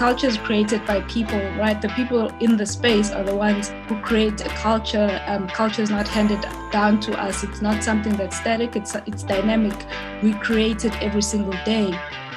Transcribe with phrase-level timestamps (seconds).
[0.00, 1.78] culture is created by people, right?
[1.82, 5.22] The people in the space are the ones who create a culture.
[5.26, 6.40] Um, culture is not handed
[6.72, 7.44] down to us.
[7.44, 8.76] It's not something that's static.
[8.76, 9.76] It's it's dynamic.
[10.22, 11.92] We create it every single day.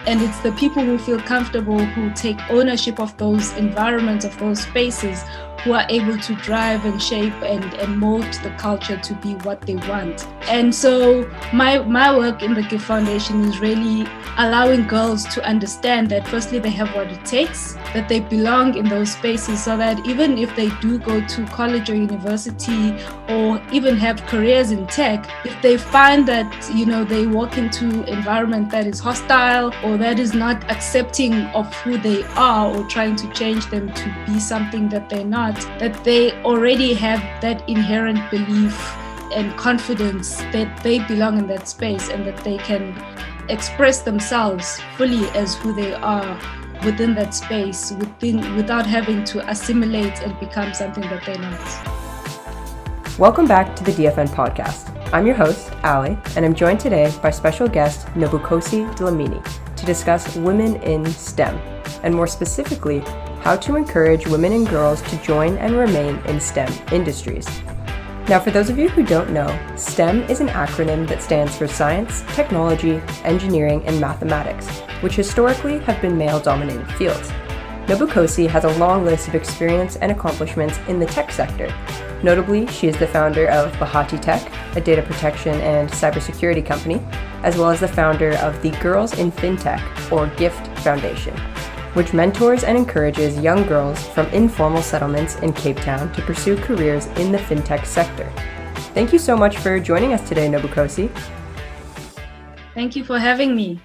[0.05, 4.59] And it's the people who feel comfortable, who take ownership of those environments, of those
[4.63, 5.23] spaces,
[5.63, 9.61] who are able to drive and shape and, and mold the culture to be what
[9.61, 10.27] they want.
[10.49, 14.05] And so my my work in the Gift Foundation is really
[14.37, 18.89] allowing girls to understand that firstly they have what it takes, that they belong in
[18.89, 22.91] those spaces so that even if they do go to college or university
[23.29, 27.85] or even have careers in tech, if they find that you know they walk into
[27.85, 32.83] an environment that is hostile or that is not accepting of who they are or
[32.89, 37.67] trying to change them to be something that they're not that they already have that
[37.69, 38.77] inherent belief
[39.33, 42.95] and confidence that they belong in that space and that they can
[43.49, 46.39] express themselves fully as who they are
[46.85, 53.19] within that space within without having to assimilate and become something that they're not.
[53.19, 54.89] Welcome back to the DFN podcast.
[55.13, 59.41] I'm your host, Ali, and I'm joined today by special guest Nobukhosi Dlamini
[59.75, 61.55] to discuss women in STEM,
[62.01, 63.03] and more specifically,
[63.43, 67.45] how to encourage women and girls to join and remain in STEM industries.
[68.29, 71.67] Now, for those of you who don't know, STEM is an acronym that stands for
[71.67, 74.69] Science, Technology, Engineering, and Mathematics,
[75.01, 77.31] which historically have been male dominated fields.
[77.85, 81.67] Nobukhosi has a long list of experience and accomplishments in the tech sector.
[82.23, 87.01] Notably, she is the founder of Bahati Tech, a data protection and cybersecurity company,
[87.43, 91.35] as well as the founder of the Girls in FinTech, or GIFT Foundation,
[91.93, 97.07] which mentors and encourages young girls from informal settlements in Cape Town to pursue careers
[97.17, 98.31] in the fintech sector.
[98.93, 101.09] Thank you so much for joining us today, Nobukhosi.
[102.75, 103.79] Thank you for having me.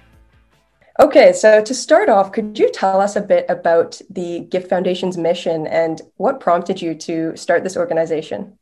[0.99, 5.17] Okay, so to start off, could you tell us a bit about the Gift Foundation's
[5.17, 8.58] mission and what prompted you to start this organization?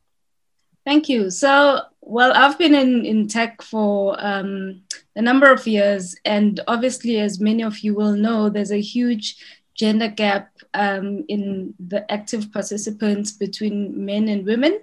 [0.88, 1.28] Thank you.
[1.28, 4.80] So, well, I've been in, in tech for um,
[5.16, 6.16] a number of years.
[6.24, 9.36] And obviously, as many of you will know, there's a huge
[9.74, 14.80] gender gap um, in the active participants between men and women.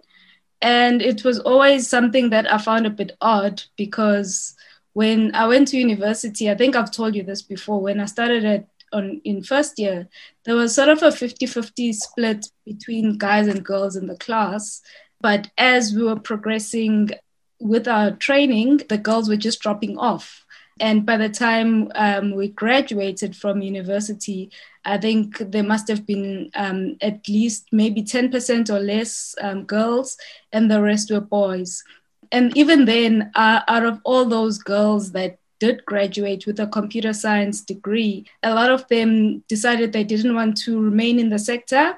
[0.62, 4.56] And it was always something that I found a bit odd because
[4.94, 8.46] when I went to university, I think I've told you this before, when I started
[8.46, 10.08] at on in first year,
[10.46, 14.82] there was sort of a 50-50 split between guys and girls in the class.
[15.22, 17.12] But as we were progressing
[17.60, 20.46] with our training, the girls were just dropping off.
[20.80, 24.52] And by the time um, we graduated from university,
[24.84, 30.18] I think there must have been um, at least maybe 10% or less um, girls,
[30.52, 31.84] and the rest were boys.
[32.32, 37.14] And even then, uh, out of all those girls that did graduate with a computer
[37.14, 41.96] science degree, a lot of them decided they didn't want to remain in the sector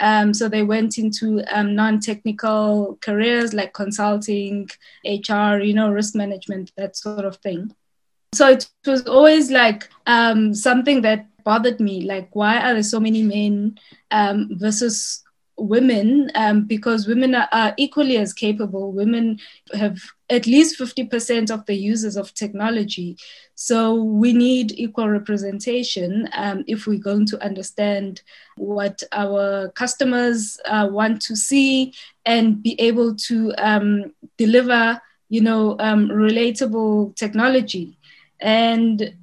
[0.00, 4.68] um, so they went into um, non-technical careers like consulting,
[5.04, 7.74] HR, you know, risk management, that sort of thing.
[8.34, 12.02] So it was always like um, something that bothered me.
[12.02, 13.78] Like, why are there so many men
[14.10, 15.24] um, versus
[15.58, 16.30] women?
[16.34, 18.92] Um, because women are, are equally as capable.
[18.92, 19.38] Women
[19.74, 23.16] have at least 50% of the users of technology.
[23.54, 28.22] So we need equal representation um, if we're going to understand
[28.56, 31.94] what our customers uh, want to see
[32.24, 37.98] and be able to um, deliver, you know, um, relatable technology.
[38.40, 39.14] And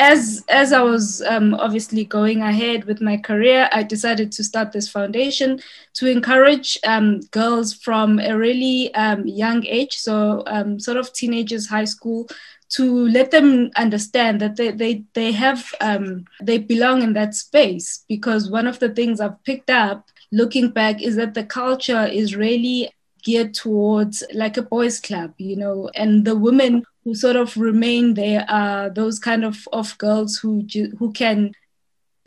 [0.00, 4.72] as as I was um, obviously going ahead with my career, I decided to start
[4.72, 5.60] this foundation
[5.94, 11.68] to encourage um, girls from a really um, young age, so um, sort of teenagers,
[11.68, 12.28] high school,
[12.70, 18.02] to let them understand that they they they have um, they belong in that space.
[18.08, 22.34] Because one of the things I've picked up looking back is that the culture is
[22.34, 22.90] really
[23.22, 28.14] geared towards like a boys club you know and the women who sort of remain
[28.14, 30.66] there are those kind of, of girls who
[30.98, 31.52] who can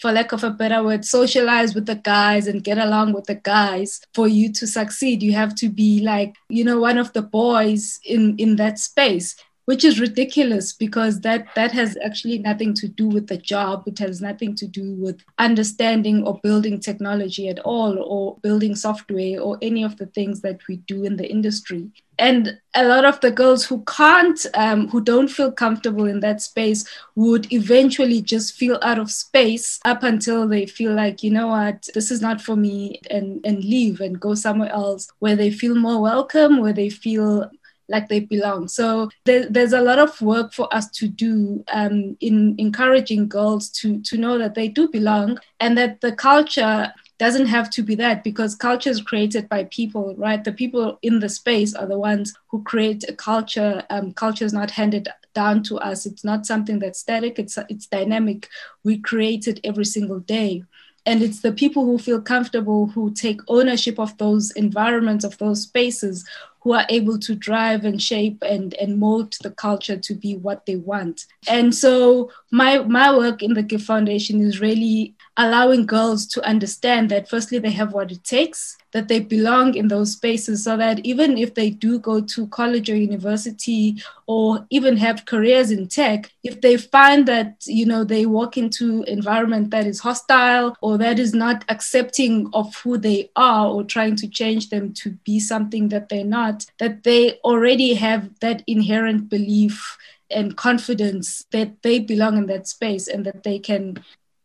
[0.01, 3.35] for lack of a better word socialize with the guys and get along with the
[3.35, 5.23] guys for you to succeed.
[5.23, 9.35] You have to be like you know one of the boys in in that space
[9.65, 13.83] which is ridiculous because that that has actually nothing to do with the job.
[13.87, 19.39] It has nothing to do with understanding or building technology at all or building software
[19.39, 21.89] or any of the things that we do in the industry.
[22.19, 26.41] And a lot of the girls who can't um, who don't feel comfortable in that
[26.41, 31.47] space would eventually just feel out of space up until they feel like you know
[31.47, 35.49] what this is not for me and and leave and go somewhere else where they
[35.49, 37.49] feel more welcome where they feel
[37.89, 38.67] like they belong.
[38.67, 43.69] So there, there's a lot of work for us to do um, in encouraging girls
[43.69, 47.95] to, to know that they do belong and that the culture doesn't have to be
[47.95, 50.43] that because culture is created by people, right?
[50.43, 53.83] The people in the space are the ones who create a culture.
[53.89, 56.05] Um, culture is not handed down to us.
[56.05, 57.39] It's not something that's static.
[57.39, 58.49] It's it's dynamic.
[58.83, 60.63] We create it every single day
[61.05, 65.63] and it's the people who feel comfortable who take ownership of those environments of those
[65.63, 66.25] spaces
[66.63, 70.65] who are able to drive and shape and, and mold the culture to be what
[70.65, 71.25] they want.
[71.47, 77.09] And so my my work in the Gift Foundation is really allowing girls to understand
[77.09, 81.03] that firstly they have what it takes that they belong in those spaces so that
[81.03, 86.31] even if they do go to college or university or even have careers in tech
[86.43, 91.17] if they find that you know they walk into environment that is hostile or that
[91.17, 95.89] is not accepting of who they are or trying to change them to be something
[95.89, 99.97] that they're not that they already have that inherent belief
[100.29, 103.97] and confidence that they belong in that space and that they can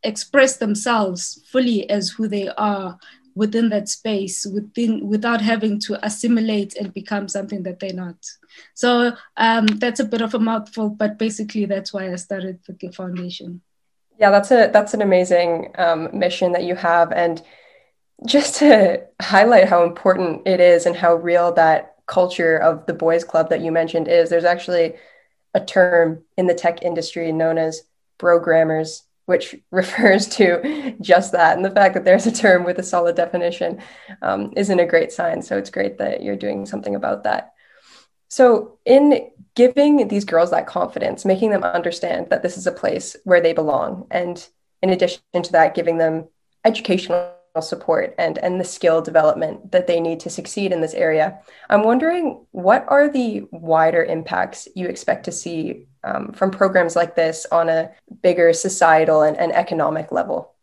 [0.02, 2.98] express themselves fully as who they are
[3.38, 8.16] within that space within without having to assimilate and become something that they're not.
[8.74, 12.90] So um, that's a bit of a mouthful but basically that's why i started the
[12.90, 13.60] foundation.
[14.18, 17.12] Yeah that's a that's an amazing um, mission that you have.
[17.12, 17.40] And
[18.26, 23.22] just to highlight how important it is and how real that culture of the boys
[23.22, 24.94] club that you mentioned is there's actually
[25.54, 27.82] a term in the tech industry known as
[28.18, 31.56] brogrammers which refers to just that.
[31.56, 33.80] And the fact that there's a term with a solid definition
[34.22, 35.42] um, isn't a great sign.
[35.42, 37.52] So it's great that you're doing something about that.
[38.30, 43.16] So, in giving these girls that confidence, making them understand that this is a place
[43.25, 44.46] where they belong, and
[44.82, 46.28] in addition to that, giving them
[46.62, 51.38] educational support and, and the skill development that they need to succeed in this area,
[51.70, 57.16] I'm wondering what are the wider impacts you expect to see um, from programs like
[57.16, 57.90] this on a
[58.22, 60.55] bigger societal and, and economic level?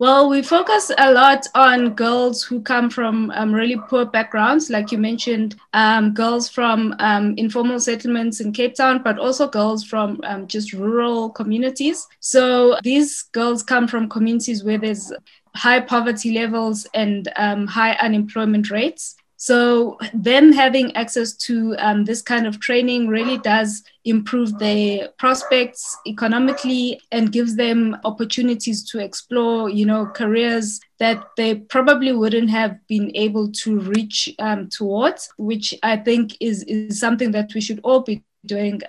[0.00, 4.92] Well, we focus a lot on girls who come from um, really poor backgrounds, like
[4.92, 10.20] you mentioned, um, girls from um, informal settlements in Cape Town, but also girls from
[10.22, 12.06] um, just rural communities.
[12.20, 15.12] So these girls come from communities where there's
[15.58, 19.16] high poverty levels and um, high unemployment rates.
[19.40, 25.96] So, them having access to um, this kind of training really does improve their prospects
[26.08, 32.84] economically and gives them opportunities to explore, you know, careers that they probably wouldn't have
[32.88, 37.78] been able to reach um, towards, which I think is, is something that we should
[37.84, 38.80] all be doing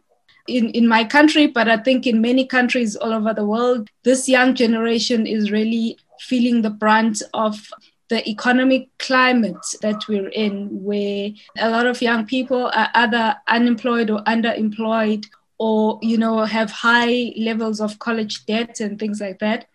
[0.48, 4.28] in, in my country, but I think in many countries all over the world, this
[4.28, 7.72] young generation is really feeling the brunt of
[8.10, 11.30] the economic climate that we're in, where
[11.60, 15.26] a lot of young people are either unemployed or underemployed,
[15.60, 19.68] or you know have high levels of college debt and things like that.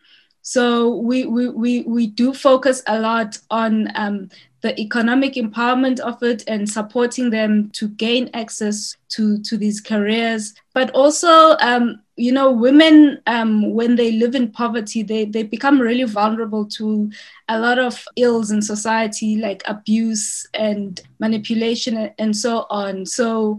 [0.43, 4.29] So we we we, we do focus a lot on um,
[4.61, 10.55] the economic empowerment of it and supporting them to gain access to to these careers,
[10.75, 15.81] but also um, you know women um, when they live in poverty they, they become
[15.81, 17.11] really vulnerable to
[17.49, 23.05] a lot of ills in society like abuse and manipulation and so on.
[23.05, 23.59] So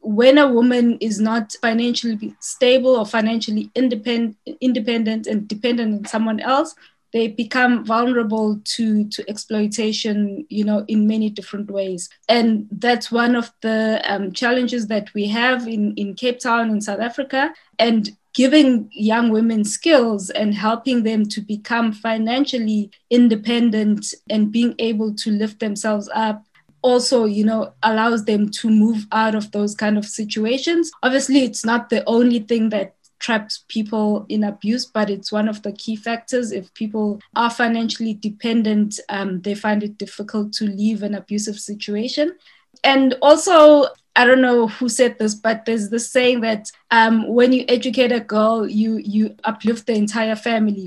[0.00, 6.40] when a woman is not financially stable or financially independent independent and dependent on someone
[6.40, 6.74] else
[7.12, 12.08] they become vulnerable to to exploitation you know in many different ways.
[12.28, 16.80] And that's one of the um, challenges that we have in in cape town in
[16.80, 17.52] south africa.
[17.78, 25.14] And giving young women skills and helping them to become financially independent and being able
[25.14, 26.42] to lift themselves up
[26.80, 30.90] also you know allows them to move out of those kind of situations.
[31.02, 35.62] Obviously it's not the only thing that traps people in abuse, but it's one of
[35.62, 36.52] the key factors.
[36.52, 42.36] If people are financially dependent, um, they find it difficult to leave an abusive situation.
[42.84, 43.86] And also,
[44.16, 48.12] I don't know who said this, but there's this saying that um, when you educate
[48.12, 50.84] a girl, you you uplift the entire family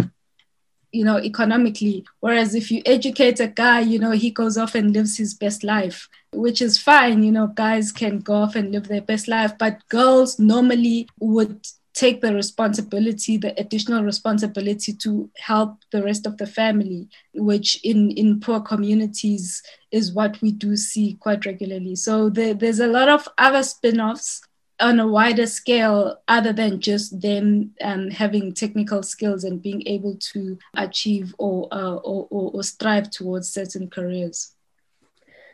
[0.96, 4.94] you know economically whereas if you educate a guy you know he goes off and
[4.94, 8.88] lives his best life which is fine you know guys can go off and live
[8.88, 15.80] their best life but girls normally would take the responsibility, the additional responsibility to help
[15.92, 21.14] the rest of the family, which in, in poor communities is what we do see
[21.22, 21.96] quite regularly.
[21.96, 24.42] So there, there's a lot of other spin offs
[24.82, 30.18] on a wider scale other than just them um, having technical skills and being able
[30.34, 34.54] to achieve or, uh, or, or, or strive towards certain careers.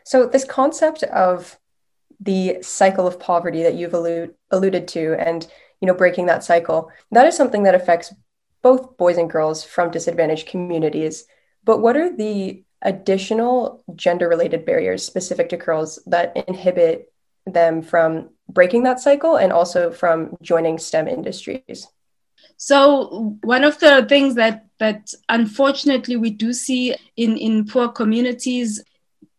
[0.04, 1.56] So, this concept of
[2.18, 5.46] the cycle of poverty that you've allude, alluded to and
[5.82, 8.14] you know breaking that cycle that is something that affects
[8.62, 11.26] both boys and girls from disadvantaged communities
[11.64, 17.12] but what are the additional gender related barriers specific to girls that inhibit
[17.46, 21.86] them from breaking that cycle and also from joining STEM industries?
[22.56, 28.82] So one of the things that that unfortunately we do see in, in poor communities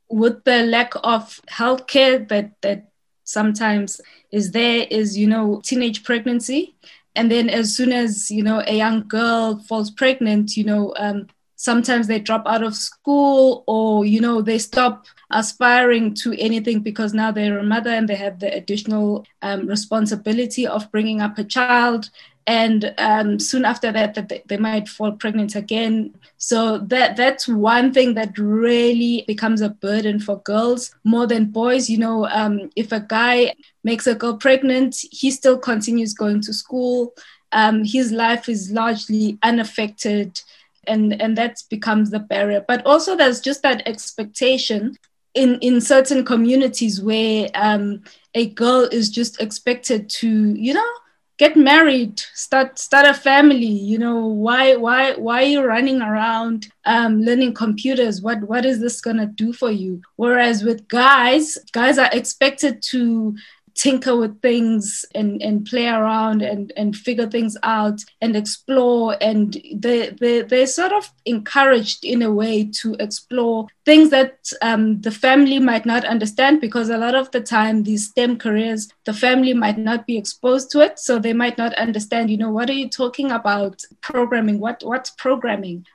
[0.09, 2.87] with the lack of healthcare that that
[3.23, 3.99] sometimes
[4.31, 6.75] is there is you know teenage pregnancy.
[7.15, 11.27] And then as soon as you know a young girl falls pregnant you know um,
[11.63, 17.13] sometimes they drop out of school or you know they stop aspiring to anything because
[17.13, 21.43] now they're a mother and they have the additional um, responsibility of bringing up a
[21.43, 22.09] child.
[22.45, 26.13] And um, soon after that, that they, might fall pregnant again.
[26.37, 31.89] So that that's one thing that really becomes a burden for girls more than boys.
[31.89, 33.55] You know um, if a guy
[33.85, 37.13] makes a girl pregnant he still continues going to school.
[37.53, 40.41] Um, his life is largely unaffected
[40.87, 42.63] and and that becomes the barrier.
[42.67, 44.97] But also there's just that expectation
[45.33, 50.91] in in certain communities where um, a girl is just expected to you know
[51.39, 56.67] get married start start a family you know why why why are you running around
[56.85, 58.21] um, learning computers?
[58.21, 60.01] What what is this to do for you?
[60.15, 63.35] Whereas with guys guys are expected to
[63.75, 69.17] tinker with things and, and play around and, and figure things out and explore.
[69.21, 75.01] And they, they, they're sort of encouraged in a way to explore things that um,
[75.01, 79.13] the family might not understand because a lot of the time, these STEM careers, the
[79.13, 80.99] family might not be exposed to it.
[80.99, 84.59] So they might not understand, you know, what are you talking about programming?
[84.59, 85.85] What, what's programming?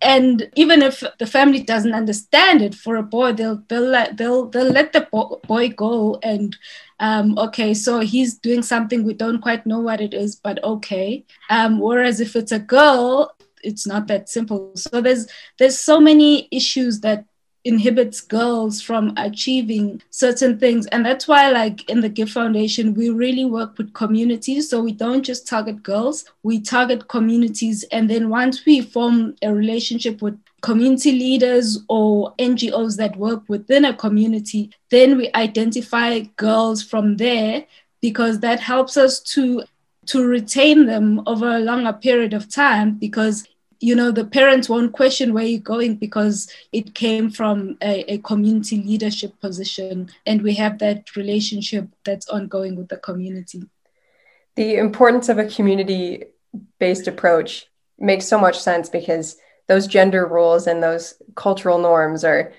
[0.00, 4.46] And even if the family doesn't understand it for a boy they'll they'll let they'll
[4.48, 5.06] they'll let the
[5.46, 6.56] boy go and
[7.00, 11.24] um, okay so he's doing something we don't quite know what it is but okay.
[11.50, 14.72] Um, whereas if it's a girl it's not that simple.
[14.76, 15.26] So there's
[15.58, 17.24] there's so many issues that
[17.64, 20.86] inhibits girls from achieving certain things.
[20.86, 24.70] And that's why like in the gift foundation we really work with communities.
[24.70, 27.84] So we don't just target girls we target communities.
[27.92, 33.84] And then once we form a relationship with community leaders or ngos that work within
[33.84, 37.64] a community then we identify girls from there
[38.00, 39.62] because that helps us to
[40.06, 43.46] to retain them over a longer period of time because
[43.80, 48.18] you know the parents won't question where you're going because it came from a, a,
[48.18, 50.10] community leadership position.
[50.26, 53.62] And we have that relationship that's ongoing with the community.
[54.56, 56.24] The importance of a community
[56.80, 57.66] based approach
[57.98, 59.36] makes so much sense because
[59.68, 62.52] those gender roles and those cultural norms are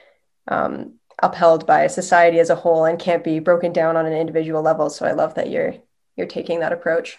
[0.47, 4.61] um, upheld by society as a whole and can't be broken down on an individual
[4.61, 4.89] level.
[4.89, 5.75] So i love that you're
[6.15, 7.17] you're taking that approach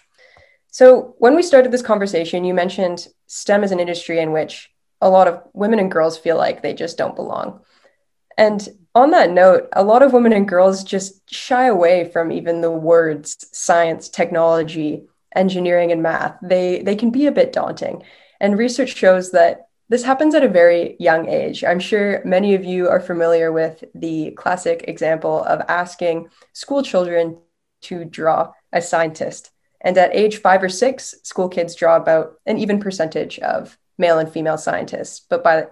[0.71, 5.11] so, when we started this conversation, you mentioned STEM is an industry in which a
[5.11, 7.61] lot of women and girls feel like they just don't belong.
[8.39, 12.61] And on that note, a lot of women and girls just shy away from even
[12.61, 16.37] the words science, technology, engineering, and math.
[16.43, 18.05] They, they can be a bit daunting.
[18.41, 21.65] And research shows that this happens at a very young age.
[21.65, 27.39] I'm sure many of you are familiar with the classic example of asking school children
[27.83, 29.51] to draw a scientist
[29.81, 34.19] and at age five or six, school kids draw about an even percentage of male
[34.19, 35.21] and female scientists.
[35.29, 35.69] But by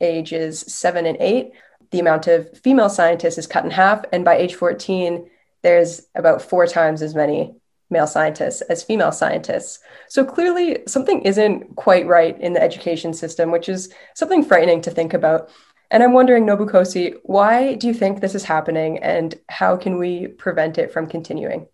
[0.00, 1.52] ages seven and eight,
[1.90, 4.04] the amount of female scientists is cut in half.
[4.12, 5.28] And by age 14,
[5.62, 7.54] there's about four times as many
[7.90, 9.80] male scientists as female scientists.
[10.08, 14.90] So clearly, something isn't quite right in the education system, which is something frightening to
[14.92, 15.50] think about.
[15.90, 20.28] And I'm wondering, Nobukhosi, why do you think this is happening and how can we
[20.28, 21.66] prevent it from continuing?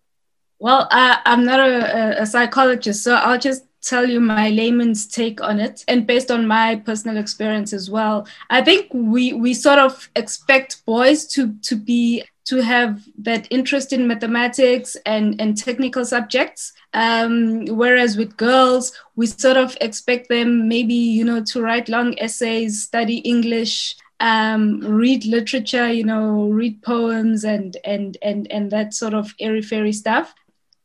[0.59, 5.39] Well, I, am not a, a psychologist, so I'll just tell you my layman's take
[5.41, 8.27] on it and based on my personal experience as well.
[8.49, 13.93] I think we we sort of expect boys to to be to have that interest
[13.93, 20.67] in mathematics and and technical subjects um, whereas with girls we sort of expect them
[20.67, 26.81] maybe you know to write long essays study english um, read literature you know read
[26.81, 30.33] poems and and and and that sort of airy fairy stuff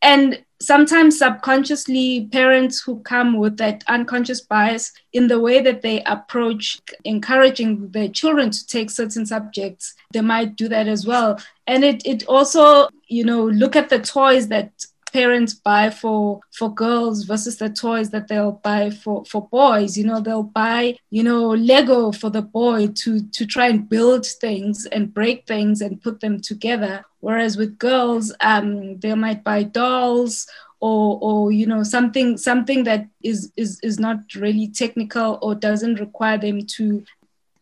[0.03, 6.03] and sometimes subconsciously parents who come with that unconscious bias in the way that they
[6.05, 11.39] approach encouraging their children to take certain subjects they might do that as well.
[11.67, 14.71] And it, it also you know look at the toys that
[15.13, 19.97] parents buy for for girls versus the toys that they'll buy for for boys.
[19.97, 24.27] You know they'll buy you know lego for the boy to to try and build
[24.27, 27.05] things and break things and put them together.
[27.21, 30.47] Whereas with girls um they might buy dolls
[30.81, 36.01] or or you know something something that is is is not really technical or doesn't
[36.01, 37.05] require them to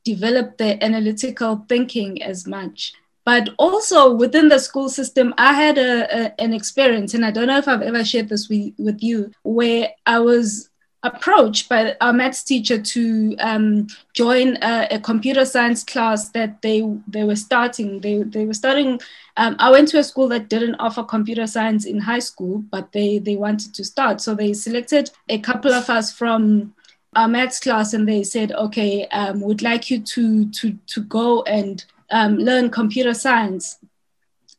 [0.05, 2.95] develop their analytical thinking as much
[3.31, 7.47] but also within the school system i had a, a, an experience and i don't
[7.47, 10.71] know if i've ever shared this with, with you where i was
[11.03, 16.79] approached by our maths teacher to um, join a, a, computer science class that they
[17.09, 18.01] they were starting.
[18.01, 19.01] They they were starting.
[19.39, 22.93] Um, I went to a school that didn't offer computer science in high school, but
[22.93, 24.21] they they wanted to start.
[24.21, 26.75] So they selected a couple of us from
[27.17, 31.43] our maths class, and they said, "Okay, um, we'd like you to to to go
[31.45, 33.79] and um, learn computer science."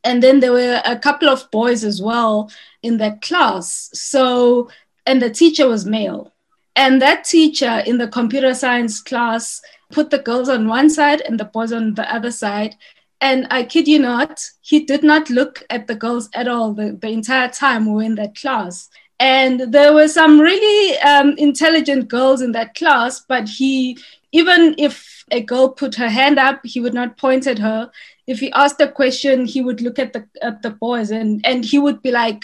[0.04, 2.50] And then there were a couple of boys as well
[2.82, 3.90] in that class.
[3.92, 4.68] So
[5.06, 6.32] and the teacher was male.
[6.76, 11.38] And that teacher in the computer science class put the girls on one side and
[11.38, 12.76] the boys on the other side.
[13.20, 16.98] And I kid you not, he did not look at the girls at all the,
[17.00, 18.88] the entire time we were in that class.
[19.20, 23.98] And there were some really um, intelligent girls in that class, but he,
[24.32, 27.90] even if a girl put her hand up, he would not point at her.
[28.26, 31.64] If he asked a question, he would look at the at the boys and and
[31.64, 32.42] he would be like,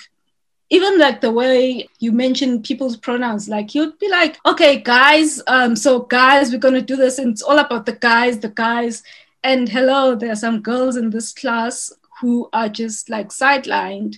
[0.71, 5.75] even like the way you mention people's pronouns, like you'd be like, okay, guys, um,
[5.75, 9.02] so guys, we're gonna do this, and it's all about the guys, the guys.
[9.42, 14.16] And hello, there are some girls in this class who are just like sidelined.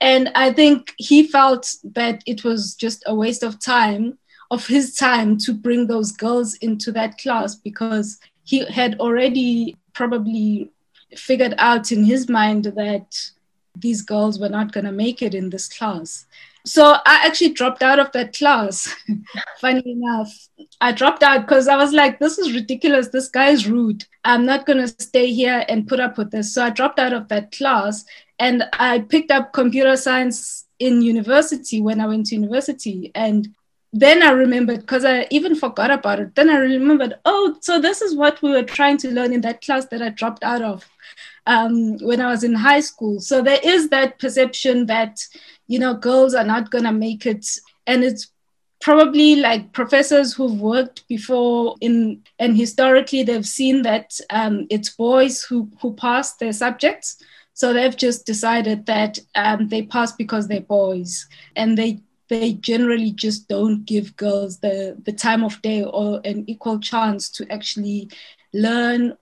[0.00, 4.18] And I think he felt that it was just a waste of time,
[4.52, 10.70] of his time, to bring those girls into that class because he had already probably
[11.16, 13.30] figured out in his mind that
[13.76, 16.26] these girls were not going to make it in this class.
[16.64, 18.94] So I actually dropped out of that class.
[19.60, 20.48] Funny enough,
[20.80, 23.08] I dropped out because I was like, this is ridiculous.
[23.08, 24.04] This guy is rude.
[24.24, 26.54] I'm not going to stay here and put up with this.
[26.54, 28.04] So I dropped out of that class
[28.38, 33.10] and I picked up computer science in university when I went to university.
[33.14, 33.48] And
[33.92, 36.34] then I remembered because I even forgot about it.
[36.34, 39.60] Then I remembered, oh, so this is what we were trying to learn in that
[39.60, 40.88] class that I dropped out of
[41.46, 43.20] um, when I was in high school.
[43.20, 45.20] So there is that perception that,
[45.66, 47.46] you know, girls are not going to make it.
[47.86, 48.32] And it's
[48.80, 55.42] probably like professors who've worked before in, and historically they've seen that um, it's boys
[55.42, 57.22] who, who pass their subjects.
[57.52, 62.00] So they've just decided that um, they pass because they're boys and they
[62.32, 67.28] they generally just don't give girls the, the time of day or an equal chance
[67.28, 68.08] to actually
[68.54, 69.14] learn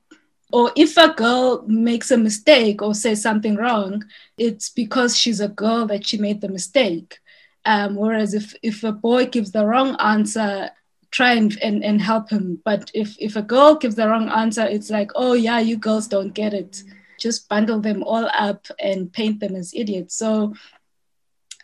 [0.53, 4.05] or if a girl makes a mistake or says something wrong,
[4.37, 7.18] it's because she's a girl that she made the mistake.
[7.64, 10.70] Um, whereas if, if a boy gives the wrong answer,
[11.12, 12.61] try and, and, and help him.
[12.64, 16.09] But if, if a girl gives the wrong answer, it's like, oh, yeah, you girls
[16.09, 16.83] don't get it.
[17.20, 20.16] Just bundle them all up and paint them as idiots.
[20.16, 20.55] So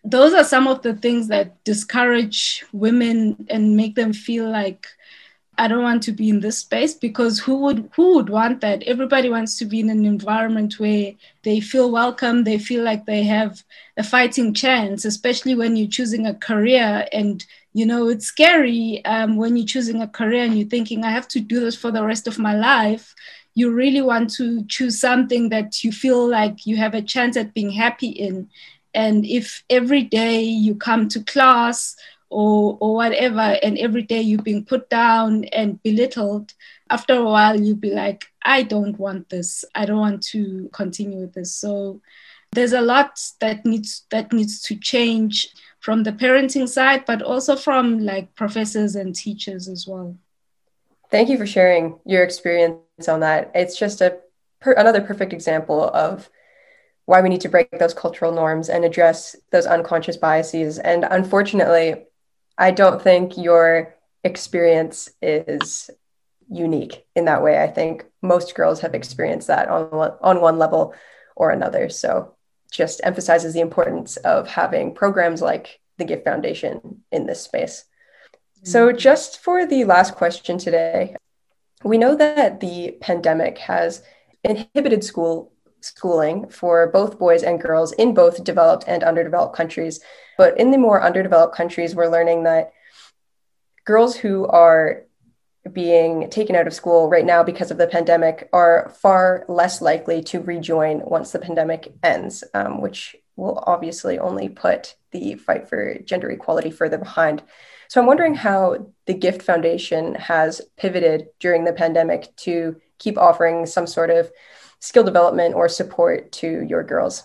[0.07, 4.87] those are some of the things that discourage women and make them feel like
[5.59, 8.83] I don't want to be in this space because who would who would want that?
[8.83, 11.14] Everybody wants to be in an environment where
[11.45, 13.64] they feel welcome, they feel like they have
[13.97, 19.37] a fighting chance, especially when you're choosing a career and you know it's scary um,
[19.37, 22.05] when you're choosing a career and you're thinking I have to do this for the
[22.05, 23.14] rest of my life.
[23.55, 27.55] You really want to choose something that you feel like you have a chance at
[27.55, 28.51] being happy in.
[28.97, 31.97] And if every day you come to class
[32.31, 36.55] or or whatever and every day you're being put down and belittled
[36.91, 39.65] after a while you'll be like i don't want this.
[39.75, 41.55] I don't want to continue with this.
[41.55, 42.01] So
[42.53, 45.49] there's a lot that needs that needs to change
[45.81, 50.17] from the parenting side but also from like professors and teachers as well.
[51.11, 53.51] Thank you for sharing your experience on that.
[53.55, 54.19] It's just a
[54.61, 56.29] per- another perfect example of
[57.07, 62.07] why we need to break those cultural norms and address those unconscious biases and unfortunately
[62.59, 65.90] I don't think your experience is
[66.49, 67.62] unique in that way.
[67.62, 70.95] I think most girls have experienced that on on one level
[71.35, 71.88] or another.
[71.88, 72.35] So
[72.71, 77.85] just emphasizes the importance of having programs like the Gift Foundation in this space.
[78.59, 78.66] Mm-hmm.
[78.69, 81.16] So just for the last question today,
[81.85, 84.03] we know that the pandemic has
[84.42, 85.53] inhibited school
[85.87, 90.01] schooling for both boys and girls in both developed and underdeveloped countries.
[90.37, 92.72] But in the more underdeveloped countries, we're learning that
[93.85, 95.05] girls who are
[95.72, 100.22] being taken out of school right now because of the pandemic are far less likely
[100.22, 105.99] to rejoin once the pandemic ends, um, which will obviously only put the fight for
[106.05, 107.42] gender equality further behind.
[107.88, 113.66] So I'm wondering how the Gift Foundation has pivoted during the pandemic to keep offering
[113.66, 114.31] some sort of
[114.87, 117.25] skill development or support to your girls.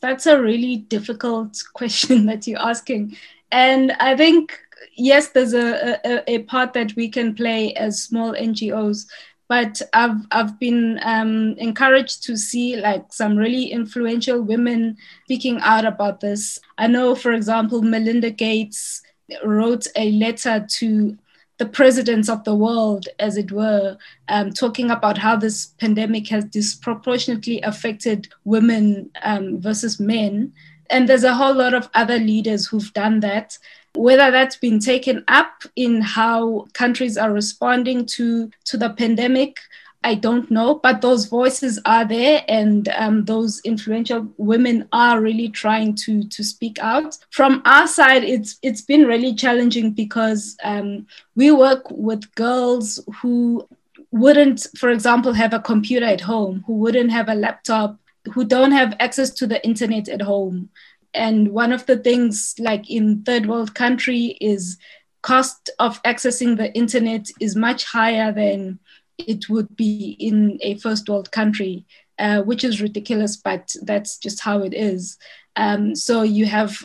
[0.00, 3.16] That's a really difficult question that you're asking.
[3.50, 4.58] And I think,
[4.96, 9.06] yes, there's a, a, a part that we can play as small NGOs
[9.48, 15.84] but I've I've been um, encouraged to see like some really influential women speaking out
[15.84, 16.58] about this.
[16.78, 19.02] I know, for example, Melinda Gates
[19.44, 21.18] wrote a letter to
[21.58, 23.96] the presidents of the world, as it were,
[24.28, 30.52] um, talking about how this pandemic has disproportionately affected women um, versus men.
[30.90, 33.56] And there's a whole lot of other leaders who've done that.
[33.94, 39.60] Whether that's been taken up in how countries are responding to, to the pandemic,
[40.04, 45.48] I don't know, but those voices are there, and um, those influential women are really
[45.48, 47.16] trying to to speak out.
[47.30, 53.66] From our side, it's it's been really challenging because um, we work with girls who
[54.12, 57.98] wouldn't, for example, have a computer at home, who wouldn't have a laptop,
[58.34, 60.68] who don't have access to the internet at home,
[61.14, 64.76] and one of the things like in third world country is
[65.22, 68.78] cost of accessing the internet is much higher than
[69.18, 71.86] it would be in a first world country
[72.18, 75.18] uh, which is ridiculous but that's just how it is.
[75.56, 76.84] Um, so you have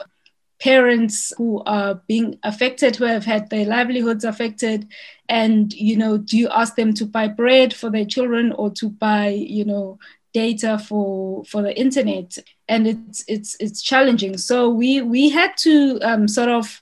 [0.60, 4.86] parents who are being affected who have had their livelihoods affected
[5.30, 8.90] and you know do you ask them to buy bread for their children or to
[8.90, 9.98] buy you know
[10.34, 12.38] data for for the internet?
[12.68, 14.38] And it's it's it's challenging.
[14.38, 16.82] So we we had to um, sort of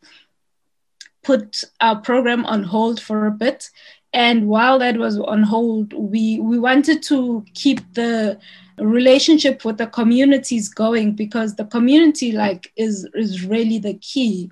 [1.23, 3.69] put our program on hold for a bit
[4.17, 8.37] and while that was on hold we we wanted to keep the
[8.79, 14.51] relationship with the communities going because the community like is is really the key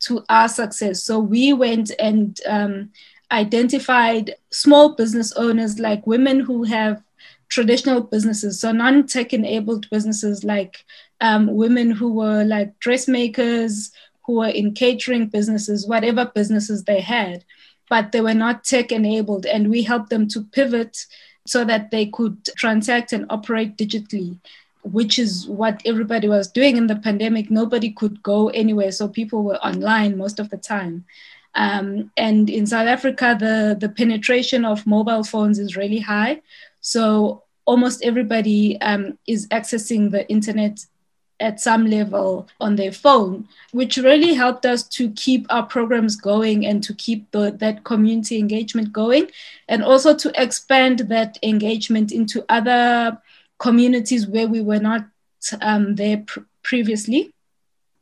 [0.00, 1.02] to our success.
[1.02, 2.90] So we went and um,
[3.30, 7.02] identified small business owners like women who have
[7.48, 10.84] traditional businesses, so non-tech enabled businesses like
[11.20, 13.92] um, women who were like dressmakers,
[14.26, 17.44] who were in catering businesses, whatever businesses they had,
[17.94, 19.46] but they were not tech enabled.
[19.46, 21.06] And we helped them to pivot
[21.46, 24.36] so that they could transact and operate digitally,
[24.82, 27.52] which is what everybody was doing in the pandemic.
[27.52, 31.04] Nobody could go anywhere, so people were online most of the time.
[31.54, 36.42] Um, and in South Africa, the, the penetration of mobile phones is really high.
[36.80, 40.84] So almost everybody um, is accessing the internet
[41.40, 46.66] at some level on their phone, which really helped us to keep our programs going
[46.66, 49.30] and to keep the, that community engagement going,
[49.68, 53.18] and also to expand that engagement into other
[53.58, 55.04] communities where we were not
[55.60, 57.32] um, there pr- previously.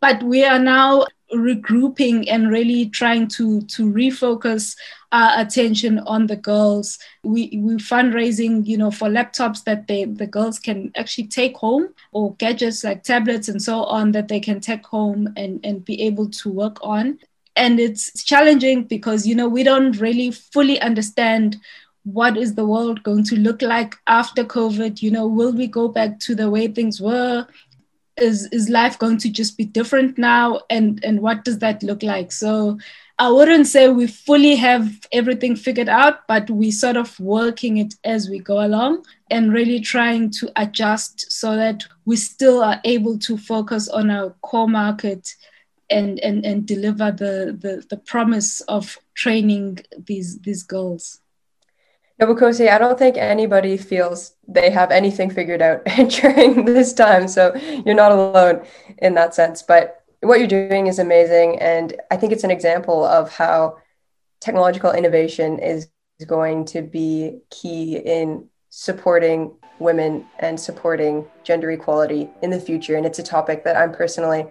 [0.00, 4.76] But we are now regrouping and really trying to to refocus
[5.12, 6.98] our attention on the girls.
[7.22, 11.94] We we fundraising, you know, for laptops that they the girls can actually take home
[12.12, 16.02] or gadgets like tablets and so on that they can take home and, and be
[16.02, 17.18] able to work on.
[17.56, 21.56] And it's challenging because you know we don't really fully understand
[22.04, 25.02] what is the world going to look like after COVID?
[25.02, 27.46] You know, will we go back to the way things were?
[28.16, 30.60] Is is life going to just be different now?
[30.70, 32.32] And and what does that look like?
[32.32, 32.78] So
[33.22, 37.94] i wouldn't say we fully have everything figured out but we sort of working it
[38.04, 43.16] as we go along and really trying to adjust so that we still are able
[43.18, 45.34] to focus on our core market
[45.88, 51.21] and and, and deliver the, the the promise of training these these girls
[52.20, 57.26] Nobukhosi, I don't think anybody feels they have anything figured out during this time.
[57.26, 58.64] So you're not alone
[58.98, 59.62] in that sense.
[59.62, 61.58] But what you're doing is amazing.
[61.60, 63.78] And I think it's an example of how
[64.40, 65.88] technological innovation is
[66.26, 72.96] going to be key in supporting women and supporting gender equality in the future.
[72.96, 74.46] And it's a topic that I'm personally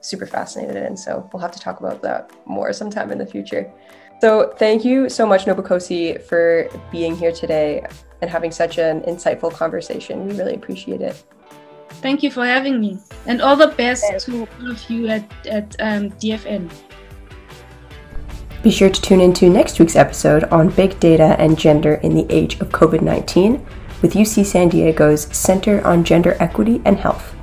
[0.00, 0.96] super fascinated in.
[0.96, 3.70] So we'll have to talk about that more sometime in the future.
[4.20, 7.86] So, thank you so much, Nobukhosi, for being here today
[8.20, 10.26] and having such an insightful conversation.
[10.26, 11.22] We really appreciate it.
[12.02, 15.76] Thank you for having me, and all the best to all of you at, at
[15.80, 16.70] um, DFN.
[18.62, 22.26] Be sure to tune into next week's episode on big data and gender in the
[22.28, 23.64] age of COVID 19
[24.02, 27.34] with UC San Diego's Center on Gender Equity and Health.